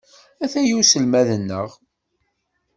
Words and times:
Ataya 0.43 0.75
uselmad-nneɣ. 0.81 1.69